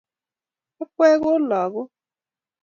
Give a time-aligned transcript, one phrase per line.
[0.81, 1.91] Akwek oi lagook